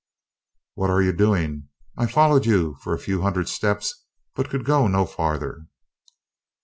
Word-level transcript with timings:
"What 0.73 0.89
are 0.89 0.99
you 1.03 1.11
doing? 1.13 1.67
I 1.95 2.07
followed 2.07 2.47
you 2.47 2.73
for 2.81 2.95
a 2.95 2.97
few 2.97 3.21
hundred 3.21 3.47
steps, 3.47 4.03
but 4.33 4.49
could 4.49 4.65
go 4.65 4.87
no 4.87 5.05
farther." 5.05 5.67